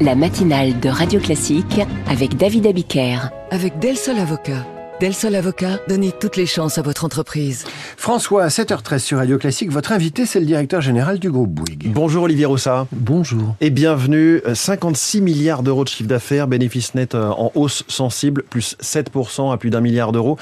[0.00, 3.30] la matinale de Radio Classique avec David Abiker.
[3.50, 4.64] Avec Del Sol Avocat.
[5.00, 7.64] Del Sol Avocat, donnez toutes les chances à votre entreprise.
[7.96, 11.92] François, à 7h13 sur Radio Classique, votre invité, c'est le directeur général du groupe Bouygues.
[11.92, 12.86] Bonjour Olivier Rossa.
[12.92, 13.54] Bonjour.
[13.60, 14.40] Et bienvenue.
[14.52, 19.56] 56 milliards d'euros de chiffre d'affaires, bénéfice net euh, en hausse sensible, plus 7% à
[19.56, 20.36] plus d'un milliard d'euros.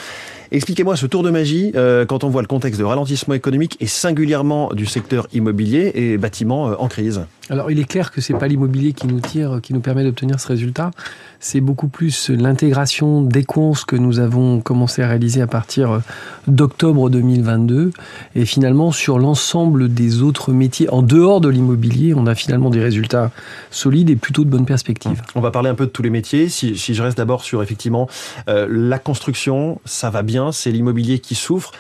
[0.57, 3.87] Expliquez-moi ce tour de magie euh, quand on voit le contexte de ralentissement économique et
[3.87, 7.27] singulièrement du secteur immobilier et bâtiment euh, en crise.
[7.51, 10.41] Alors il est clair que c'est pas l'immobilier qui nous tire, qui nous permet d'obtenir
[10.41, 10.93] ce résultat.
[11.39, 16.01] C'est beaucoup plus l'intégration des cons que nous avons commencé à réaliser à partir
[16.49, 17.93] d'octobre 2022.
[18.35, 22.81] Et finalement, sur l'ensemble des autres métiers, en dehors de l'immobilier, on a finalement des
[22.81, 23.31] résultats
[23.71, 25.23] solides et plutôt de bonnes perspectives.
[25.37, 26.49] On va parler un peu de tous les métiers.
[26.49, 28.09] Si, si je reste d'abord sur effectivement
[28.49, 31.73] euh, la construction, ça va bien, c'est l'immobilier qui souffre.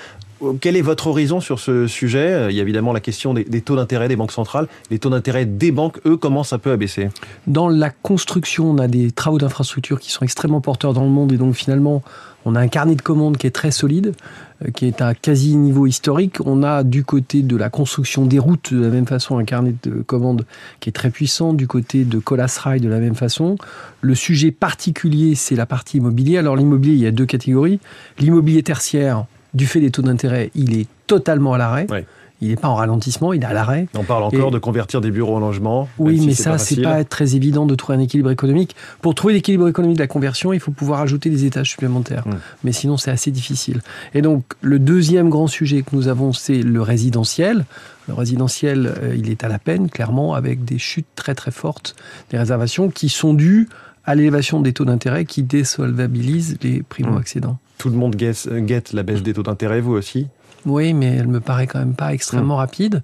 [0.60, 2.48] Quel est votre horizon sur ce sujet?
[2.50, 4.68] Il y a évidemment la question des, des taux d'intérêt des banques centrales.
[4.90, 7.08] Les taux d'intérêt des banques, eux, commencent un peu à baisser.
[7.46, 11.32] Dans la construction, on a des travaux d'infrastructure qui sont extrêmement porteurs dans le monde
[11.32, 12.02] et donc finalement,
[12.46, 14.14] on a un carnet de commandes qui est très solide,
[14.64, 16.36] euh, qui est à quasi niveau historique.
[16.46, 19.74] On a du côté de la construction des routes de la même façon un carnet
[19.82, 20.46] de commandes
[20.78, 21.52] qui est très puissant.
[21.52, 23.56] Du côté de Colas Rail de la même façon.
[24.00, 26.38] Le sujet particulier, c'est la partie immobilier.
[26.38, 27.80] Alors l'immobilier, il y a deux catégories.
[28.18, 31.86] L'immobilier tertiaire, du fait des taux d'intérêt, il est totalement à l'arrêt.
[32.40, 33.88] Il n'est pas en ralentissement, il est à l'arrêt.
[33.96, 35.88] On parle encore Et- de convertir des bureaux en logements.
[35.98, 38.76] Oui, si mais ça, c'est pas très évident de trouver un équilibre économique.
[39.00, 42.26] Pour trouver l'équilibre économique de la conversion, il faut pouvoir ajouter des étages supplémentaires.
[42.26, 42.34] Mm.
[42.64, 43.80] Mais sinon, c'est assez difficile.
[44.14, 47.64] Et donc, le deuxième grand sujet que nous avons, c'est le résidentiel.
[48.08, 51.96] Le résidentiel, euh, il est à la peine, clairement, avec des chutes très très fortes
[52.30, 53.68] des réservations qui sont dues
[54.04, 57.58] à l'élévation des taux d'intérêt qui désolvabilisent les primo-accédants.
[57.78, 60.28] Tout le monde guette la baisse des taux d'intérêt, vous aussi
[60.64, 63.02] Oui, mais elle me paraît quand même pas extrêmement rapide.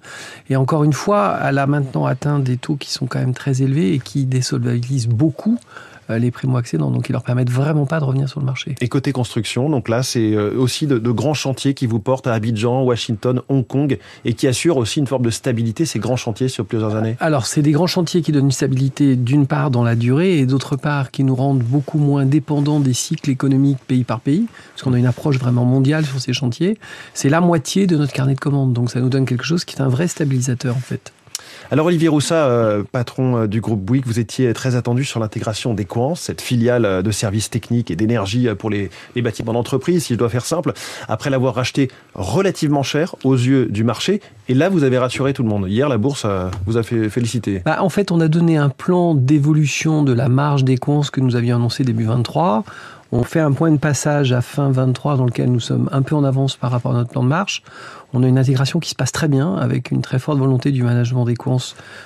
[0.49, 3.61] Et encore une fois, elle a maintenant atteint des taux qui sont quand même très
[3.61, 5.59] élevés et qui désolvabilisent beaucoup
[6.09, 6.91] les primo-accédants.
[6.91, 8.75] Donc, ils leur permettent vraiment pas de revenir sur le marché.
[8.81, 12.27] Et côté construction, donc là, c'est euh, aussi de, de grands chantiers qui vous portent
[12.27, 16.15] à Abidjan, Washington, Hong Kong, et qui assurent aussi une forme de stabilité, ces grands
[16.15, 17.15] chantiers sur plusieurs années.
[17.19, 20.45] Alors, c'est des grands chantiers qui donnent une stabilité d'une part dans la durée et
[20.45, 24.83] d'autre part qui nous rendent beaucoup moins dépendants des cycles économiques pays par pays, parce
[24.83, 26.77] qu'on a une approche vraiment mondiale sur ces chantiers.
[27.13, 28.73] C'est la moitié de notre carnet de commandes.
[28.73, 31.11] Donc, ça nous donne quelque chose qui est un vrai stabilisateur, en fait.
[31.71, 35.73] Alors Olivier Roussa, euh, patron euh, du groupe Bouygues, vous étiez très attendu sur l'intégration
[35.73, 40.13] d'Equance, cette filiale euh, de services techniques et d'énergie euh, pour les, bâtiments d'entreprise, si
[40.13, 40.73] je dois faire simple,
[41.07, 44.21] après l'avoir racheté relativement cher aux yeux du marché.
[44.49, 45.65] Et là, vous avez rassuré tout le monde.
[45.69, 47.61] Hier, la bourse euh, vous a fait féliciter.
[47.65, 51.21] Bah, en fait, on a donné un plan d'évolution de la marge des cons que
[51.21, 52.63] nous avions annoncé début 23.
[53.15, 56.15] On fait un point de passage à fin 23 dans lequel nous sommes un peu
[56.15, 57.61] en avance par rapport à notre plan de marche.
[58.11, 60.81] On a une intégration qui se passe très bien avec une très forte volonté du
[60.81, 61.59] management des cons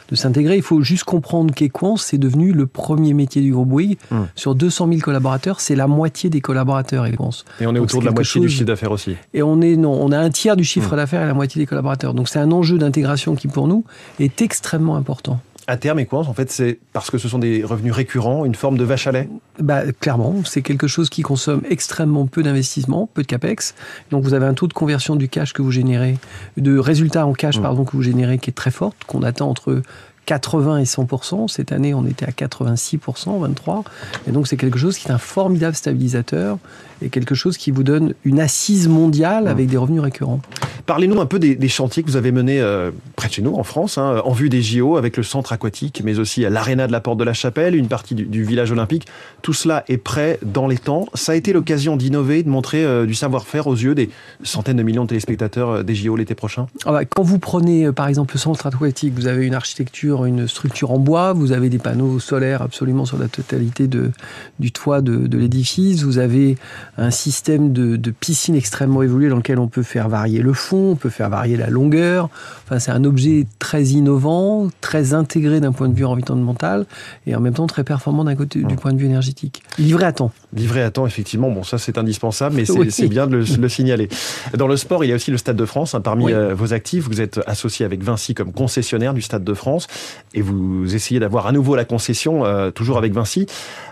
[0.10, 0.58] de s'intégrer.
[0.58, 3.98] Il faut juste comprendre qu'Equance, c'est devenu le premier métier du groupe Bouygues.
[4.12, 4.24] Hmm.
[4.36, 7.46] Sur 200 000 collaborateurs, c'est la moitié des collaborateurs Equance.
[7.62, 9.16] Et on est Donc, autour de la moitié du chiffre d'affaires aussi.
[9.34, 10.98] Et on est non, on a un tiers du chiffre Hmm.
[10.98, 12.16] d'affaires et la moitié des collaborateurs.
[12.16, 13.86] Donc c'est un enjeu d'intégration qui pour nous
[14.20, 15.40] est extrêmement important.
[15.70, 18.78] À terme, Equance, en fait, c'est parce que ce sont des revenus récurrents, une forme
[18.78, 19.28] de vache à lait.
[19.60, 23.76] Bah, clairement, c'est quelque chose qui consomme extrêmement peu d'investissement, peu de capex.
[24.10, 26.18] Donc vous avez un taux de conversion du cash que vous générez,
[26.56, 27.62] de résultat en cash Mm.
[27.62, 29.82] pardon que vous générez qui est très forte, qu'on attend entre
[30.26, 33.84] 80 et 100 Cette année, on était à 86% 23.
[34.28, 36.60] Et donc c'est quelque chose qui est un formidable stabilisateur
[37.02, 39.48] et quelque chose qui vous donne une assise mondiale Mm.
[39.48, 40.42] avec des revenus récurrents.
[40.86, 43.56] Parlez-nous un peu des, des chantiers que vous avez menés euh, près de chez nous,
[43.56, 46.88] en France, hein, en vue des JO, avec le centre aquatique, mais aussi à l'aréna
[46.88, 49.06] de la Porte de la Chapelle, une partie du, du village olympique.
[49.42, 51.08] Tout cela est prêt dans les temps.
[51.14, 54.10] Ça a été l'occasion d'innover, de montrer euh, du savoir-faire aux yeux des
[54.44, 56.68] centaines de millions de téléspectateurs euh, des JO l'été prochain.
[56.86, 60.48] Ah bah, Quand vous prenez par exemple le centre aquatique, vous avez une architecture, une
[60.48, 64.12] structure en bois, vous avez des panneaux solaires absolument sur la totalité de,
[64.60, 66.58] du toit de, de l'édifice, vous avez
[66.98, 70.92] un système de, de piscine extrêmement évolué dans lequel on peut faire varier le fond,
[70.92, 72.30] on peut faire varier la longueur.
[72.66, 76.86] Enfin, c'est un objet très innovant, très intégré d'un point de vue environnemental
[77.26, 79.64] et en même temps très performant d'un côté du point de vue énergétique.
[79.78, 80.32] Livré à temps.
[80.58, 82.74] Livré à temps, effectivement, bon, ça c'est indispensable, mais c'est
[83.04, 83.08] Oui.
[83.08, 84.10] bien de le, le signaler.
[84.58, 85.96] Dans le sport, il y a aussi le Stade de France.
[85.96, 86.34] hein, parmi Oui.
[86.34, 89.88] euh, vos actifs, vous êtes associé avec Vinci comme concessionnaire du Stade de France
[90.34, 93.46] et vous essayez d'avoir à nouveau la concession, euh, toujours avec Vinci.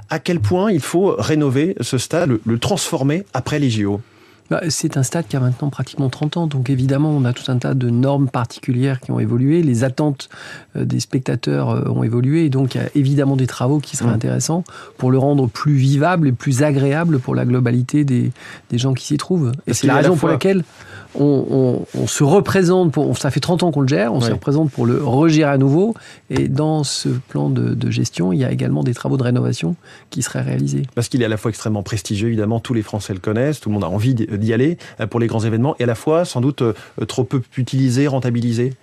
[0.09, 4.01] À quel point il faut rénover ce stade, le, le transformer après les JO
[4.49, 7.51] Bah, C'est un stade qui a maintenant pratiquement 30 ans, donc évidemment on a tout
[7.51, 10.29] un tas de normes particulières qui ont évolué, les attentes
[10.75, 13.95] euh, des spectateurs euh, ont évolué, et donc il y a évidemment des travaux qui
[13.97, 14.15] seraient Mm.
[14.15, 14.63] intéressants
[14.97, 18.31] pour le rendre plus vivable et plus agréable pour la globalité des,
[18.69, 19.51] des gens qui s'y trouvent.
[19.67, 20.63] Et c'est la raison pour laquelle
[21.19, 24.85] on, se représente, pour, ça fait 30 ans qu'on le gère, on se représente pour
[24.85, 25.93] le regérer à nouveau.
[26.29, 29.75] Et dans ce plan de, gestion, il y a également des travaux de rénovation
[30.09, 30.83] qui seraient réalisés.
[30.95, 33.69] Parce qu'il est à la fois extrêmement prestigieux, évidemment, tous les Français le connaissent, tout
[33.69, 36.25] le monde a envie d'y aller euh, pour les grands événements, et à la fois,
[36.25, 36.73] sans doute, euh,
[37.07, 38.73] trop peu utilisé, rentabilisé?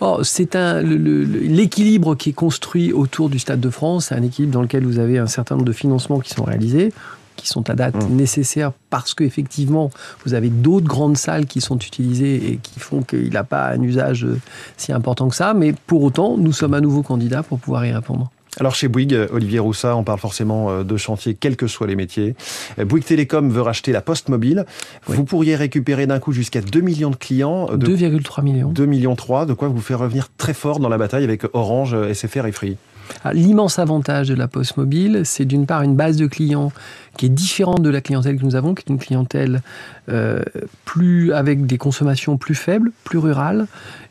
[0.00, 4.52] Oh, c'est un l'équilibre qui est construit autour du Stade de France, c'est un équilibre
[4.52, 6.92] dans lequel vous avez un certain nombre de financements qui sont réalisés
[7.36, 8.16] qui sont à date mmh.
[8.16, 9.90] nécessaires parce qu'effectivement,
[10.24, 13.82] vous avez d'autres grandes salles qui sont utilisées et qui font qu'il n'a pas un
[13.82, 14.40] usage euh,
[14.76, 15.54] si important que ça.
[15.54, 18.30] Mais pour autant, nous sommes à nouveau candidats pour pouvoir y répondre.
[18.58, 21.96] Alors chez Bouygues, Olivier Roussat, on parle forcément euh, de chantier, quels que soient les
[21.96, 22.34] métiers.
[22.78, 24.64] Euh, Bouygues Télécom veut racheter la Poste Mobile.
[25.06, 27.66] Vous pourriez récupérer d'un coup jusqu'à 2 millions de clients.
[27.66, 28.70] 2,3 millions.
[28.70, 31.96] 2 millions 3, de quoi vous faire revenir très fort dans la bataille avec Orange,
[32.12, 32.76] SFR et Free.
[33.24, 36.72] Ah, l'immense avantage de la Poste Mobile, c'est d'une part une base de clients
[37.16, 39.62] qui est différente de la clientèle que nous avons, qui est une clientèle
[40.08, 40.42] euh,
[40.84, 43.66] plus avec des consommations plus faibles, plus rurales,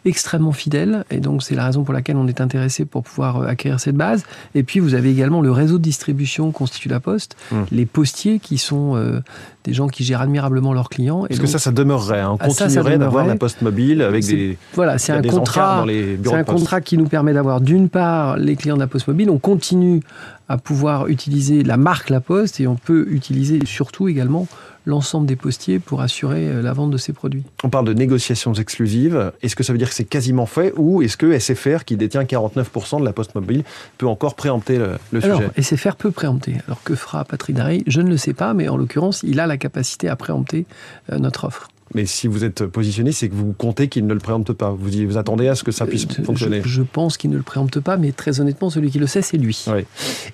[0.06, 1.06] extrêmement fidèle.
[1.12, 3.96] Et donc c'est la raison pour laquelle on est intéressé pour pouvoir euh, acquérir cette
[3.96, 4.24] base.
[4.56, 7.56] Et puis vous avez également le réseau de distribution constitue la Poste, mmh.
[7.72, 9.20] les postiers qui sont euh,
[9.64, 11.26] des gens qui gèrent admirablement leurs clients.
[11.28, 12.32] Est-ce que ça, ça demeurerait hein.
[12.32, 16.44] On ah, continuerait d'avoir la Poste Mobile avec des voilà, c'est un contrat, c'est un
[16.44, 19.30] contrat qui nous permet d'avoir d'une part les clients de la Poste Mobile.
[19.30, 20.02] On continue
[20.48, 24.48] à pouvoir utiliser la marque La Poste et on peut utiliser surtout également
[24.86, 27.44] l'ensemble des postiers pour assurer euh, la vente de ces produits.
[27.64, 29.32] On parle de négociations exclusives.
[29.42, 32.24] Est-ce que ça veut dire que c'est quasiment fait ou est-ce que SFR, qui détient
[32.24, 33.64] 49% de la poste mobile,
[33.98, 36.58] peut encore préempter le, le Alors, SFR peut préempter.
[36.68, 37.84] Alors que fera Patrick Darry?
[37.88, 40.68] Je ne le sais pas, mais en l'occurrence, il a la capacité à préempter
[41.12, 41.70] euh, notre offre.
[41.96, 44.70] Mais si vous êtes positionné, c'est que vous comptez qu'il ne le préempte pas.
[44.70, 46.62] Vous, vous attendez à ce que ça puisse euh, fonctionner.
[46.66, 49.38] Je, pense qu'il ne le préempte pas, mais très honnêtement, celui qui le sait, c'est
[49.38, 49.66] lui.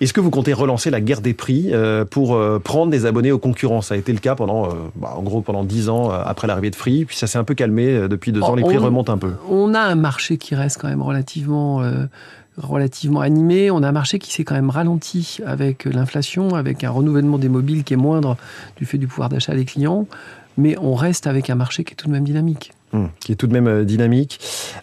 [0.02, 3.32] Est-ce que vous comptez relancer la guerre des prix euh, pour euh, prendre des abonnés
[3.32, 3.82] aux concurrents?
[3.82, 6.76] Ça a été le cas pendant, bah, en gros, pendant 10 ans après l'arrivée de
[6.76, 8.56] Free, puis ça s'est un peu calmé depuis deux ans.
[8.56, 9.34] Les prix remontent un peu.
[9.48, 11.84] On a un marché qui reste quand même relativement
[12.58, 13.72] relativement animé.
[13.72, 17.50] On a un marché qui s'est quand même ralenti avec l'inflation, avec un renouvellement des
[17.50, 18.36] mobiles qui est moindre
[18.78, 20.06] du fait du pouvoir d'achat des clients
[20.62, 22.72] mais on reste avec un marché qui est tout de même dynamique.
[22.94, 24.38] Hum, qui est tout de même euh, dynamique.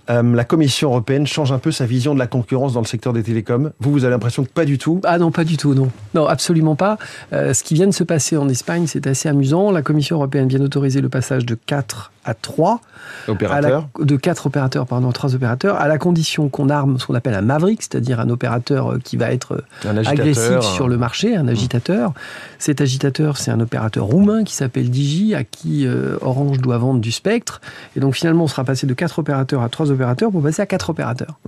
[0.08, 3.12] Euh, la Commission européenne change un peu sa vision de la concurrence dans le secteur
[3.12, 3.72] des télécoms.
[3.80, 5.02] Vous, vous avez l'impression que pas du tout?
[5.04, 5.90] Ah non, pas du tout, non.
[6.14, 6.96] Non, absolument pas.
[7.34, 9.70] Euh, ce qui vient de se passer en Espagne, c'est assez amusant.
[9.70, 12.80] La Commission européenne vient d'autoriser le passage de 4 à 3.
[13.26, 17.34] Opérateurs De 4 opérateurs, pardon, 3 opérateurs, à la condition qu'on arme ce qu'on appelle
[17.34, 22.12] un maverick, c'est-à-dire un opérateur qui va être agressif sur le marché, un agitateur.
[22.58, 25.86] Cet agitateur, c'est un opérateur roumain qui s'appelle Digi, à qui
[26.20, 27.60] Orange doit vendre du spectre.
[27.96, 30.66] Et donc finalement, on sera passé de 4 opérateurs à 3 opérateurs pour passer à
[30.66, 31.38] 4 opérateurs.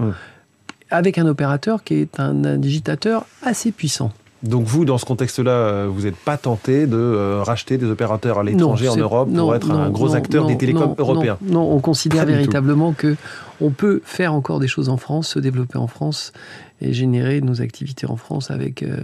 [0.90, 4.12] Avec un opérateur qui est un digitateur assez puissant.
[4.42, 8.38] Donc vous, dans ce contexte-là, euh, vous n'êtes pas tenté de euh, racheter des opérateurs
[8.38, 11.38] à l'étranger en Europe pour être un gros acteur des télécoms européens?
[11.42, 13.16] non, on considère véritablement que
[13.60, 16.32] on peut faire encore des choses en France, se développer en France
[16.80, 18.96] et générer nos activités en France avec euh,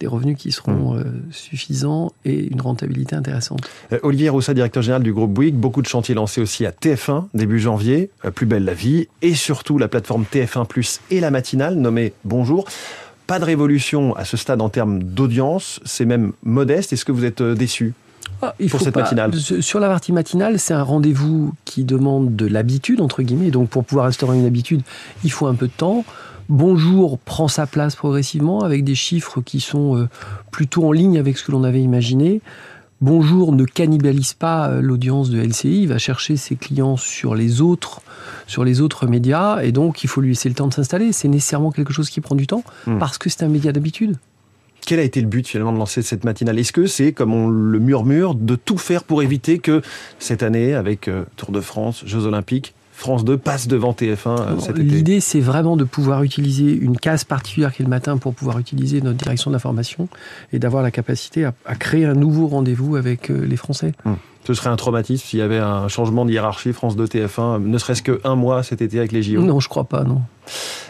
[0.00, 0.98] des revenus qui seront hmm.
[0.98, 3.68] euh, suffisants et une rentabilité intéressante.
[3.92, 7.26] Euh, Olivier Roussa, directeur général du groupe Bouygues, beaucoup de chantiers lancés aussi à TF1
[7.34, 11.76] début janvier, Plus belle la vie, et surtout la plateforme TF1 Plus et la matinale
[11.76, 12.66] nommée Bonjour.
[13.26, 16.92] Pas de révolution à ce stade en termes d'audience, c'est même modeste.
[16.92, 17.94] Est-ce que vous êtes déçu
[18.42, 19.34] ah, pour cette matinale?
[19.34, 23.50] Sur la partie matinale, c'est un rendez-vous qui demande de l'habitude, entre guillemets.
[23.50, 24.82] Donc pour pouvoir instaurer une habitude,
[25.24, 26.04] il faut un peu de temps.
[26.48, 30.08] Bonjour prend sa place progressivement avec des chiffres qui sont euh,
[30.52, 32.40] plutôt en ligne avec ce que l'on avait imaginé.
[33.02, 37.60] Bonjour ne cannibalise pas euh, l'audience de LCI, il va chercher ses clients sur les
[37.60, 38.00] autres,
[38.46, 41.12] sur les autres médias, et donc il faut lui laisser le temps de s'installer.
[41.12, 42.98] C'est nécessairement quelque chose qui prend du temps, hmm.
[42.98, 44.16] parce que c'est un média d'habitude.
[44.86, 46.58] Quel a été le but finalement de lancer cette matinale?
[46.58, 49.82] Est-ce que c'est, comme on le murmure, de tout faire pour éviter que
[50.18, 54.58] cette année, avec euh, Tour de France, Jeux Olympiques, France 2 passe devant TF1 euh,
[54.58, 58.16] cet été L'idée, c'est vraiment de pouvoir utiliser une case particulière qui est le matin
[58.16, 60.08] pour pouvoir utiliser notre direction de l'information
[60.54, 63.92] et d'avoir la capacité à, créer un nouveau rendez-vous avec euh, les Français.
[64.06, 64.16] Hum.
[64.46, 67.78] Ce serait un traumatisme s'il y avait un changement de hiérarchie France 2 TF1, ne
[67.78, 70.20] serait-ce qu'un mois cet été avec les JO Non, je crois pas, non.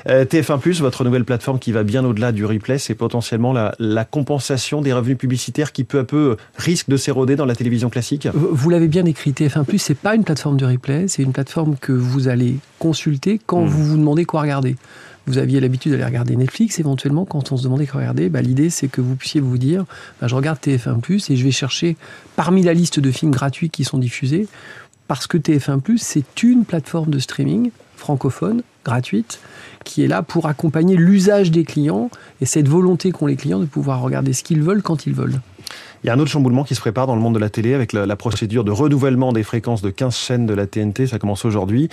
[0.06, 4.82] Euh, TF1+, votre nouvelle plateforme qui va bien au-delà du replay, c'est potentiellement la, compensation
[4.82, 8.28] des revenus publicitaires qui peu à peu risque de s'éroder dans la télévision classique?
[8.34, 11.92] Vous l'avez bien écrit, TF1+, c'est pas une plateforme de replay, c'est une plateforme que
[11.92, 13.68] vous allez consulter quand hmm.
[13.68, 14.76] vous vous demandez quoi regarder
[15.26, 18.70] vous aviez l'habitude d'aller regarder Netflix, éventuellement, quand on se demandait quoi regarder, bah, l'idée
[18.70, 19.84] c'est que vous puissiez vous dire
[20.20, 21.96] bah, je regarde TF1 et je vais chercher
[22.36, 24.48] parmi la liste de films gratuits qui sont diffusés,
[25.08, 29.40] parce que TF1 c'est une plateforme de streaming francophone, gratuite,
[29.84, 33.64] qui est là pour accompagner l'usage des clients et cette volonté qu'ont les clients de
[33.64, 35.40] pouvoir regarder ce qu'ils veulent quand ils veulent.
[36.04, 37.74] Il y a un autre chamboulement qui se prépare dans le monde de la télé
[37.74, 41.08] avec la, la procédure de renouvellement des fréquences de 15 chaînes de la TNT.
[41.08, 41.88] Ça commence aujourd'hui.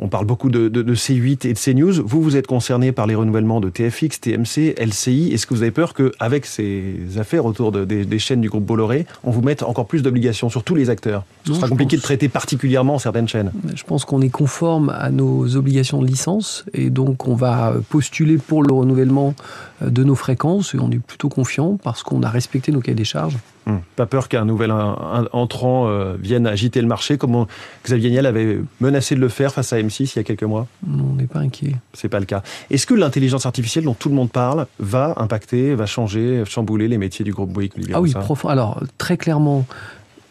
[0.00, 2.06] On parle beaucoup de, de, de, C8 et de CNews.
[2.06, 5.32] Vous, vous êtes concerné par les renouvellements de TFX, TMC, LCI.
[5.32, 8.64] Est-ce que vous avez peur qu'avec ces affaires autour de, des, des, chaînes du groupe
[8.64, 12.02] Bolloré, on vous mette encore plus d'obligations sur tous les acteurs Ce sera compliqué pense...
[12.02, 13.50] de traiter particulièrement certaines chaînes.
[13.74, 18.38] Je pense qu'on est conforme à nos obligations de licence et donc on va postuler
[18.38, 19.34] pour le renouvellement
[19.80, 23.04] de nos fréquences et on est plutôt confiant parce qu'on a respecté nos cahiers des
[23.04, 23.36] charges.
[23.68, 23.80] Hum.
[23.96, 27.46] Pas peur qu'un nouvel entrant euh, vienne agiter le marché comme on,
[27.84, 30.66] Xavier Niel avait menacé de le faire face à M6 il y a quelques mois
[30.86, 31.76] On n'est pas inquiet.
[31.92, 32.42] C'est pas le cas.
[32.70, 36.96] Est-ce que l'intelligence artificielle dont tout le monde parle va impacter, va changer, chambouler les
[36.96, 38.48] métiers du groupe Bouygues Ah oui, profond.
[38.48, 39.66] Alors, très clairement,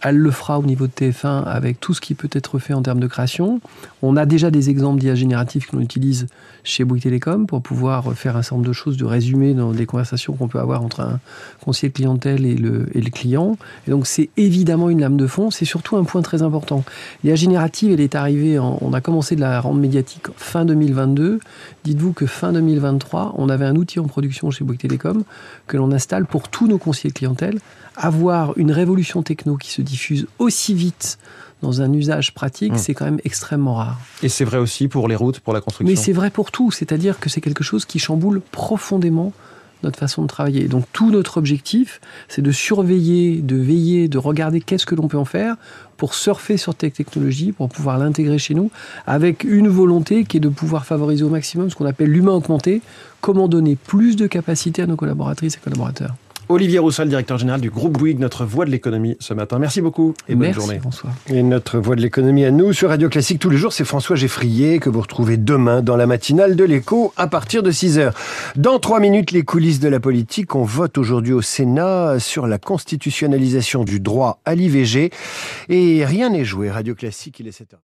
[0.01, 2.82] elle le fera au niveau de TF1 avec tout ce qui peut être fait en
[2.82, 3.60] termes de création.
[4.01, 6.27] On a déjà des exemples d'IA génératifs qu'on utilise
[6.63, 9.86] chez Bouygues Télécom pour pouvoir faire un certain nombre de choses, de résumé dans des
[9.86, 11.20] conversations qu'on peut avoir entre un
[11.63, 13.58] conseiller clientèle et le, et le client.
[13.88, 16.84] Et donc c'est évidemment une lame de fond, c'est surtout un point très important.
[17.24, 21.39] L'IA générative, elle est arrivée, on a commencé de la rendre médiatique fin 2022.
[21.84, 25.24] Dites-vous que fin 2023, on avait un outil en production chez Bouygues Télécom
[25.66, 27.60] que l'on installe pour tous nos conseillers clientèle
[27.98, 31.18] avoir une révolution techno qui se diffuse aussi vite
[31.62, 32.77] dans un usage pratique, mmh.
[32.77, 34.00] c'est quand même extrêmement rare.
[34.22, 36.72] Et c'est vrai aussi pour les routes, pour la construction Mais c'est vrai pour tout,
[36.72, 39.34] c'est-à-dire que c'est quelque chose qui chamboule profondément
[39.84, 40.68] notre façon de travailler.
[40.68, 45.18] Donc tout notre objectif, c'est de surveiller, de veiller, de regarder qu'est-ce que l'on peut
[45.18, 45.56] en faire
[45.98, 48.72] pour surfer sur cette technologie, pour pouvoir l'intégrer chez nous,
[49.06, 52.82] avec une volonté qui est de pouvoir favoriser au maximum ce qu'on appelle l'humain augmenté,
[53.22, 56.16] comment donner plus de capacité à nos collaboratrices et collaborateurs.
[56.50, 59.60] Olivier Roussel, directeur général du groupe Bouygues, notre voix de l'économie ce matin.
[59.60, 60.80] Merci beaucoup et bonne Merci, journée.
[60.80, 61.10] François.
[61.30, 64.16] Et notre voix de l'économie à nous sur Radio Classique tous les jours, c'est François
[64.16, 68.13] Geffrier que vous retrouvez demain dans la matinale de l'écho à partir de 6 heures.
[68.56, 70.56] Dans trois minutes, les coulisses de la politique.
[70.56, 75.12] On vote aujourd'hui au Sénat sur la constitutionnalisation du droit à l'IVG
[75.68, 76.72] et rien n'est joué.
[76.72, 77.82] Radio Classique, il est 7 heures.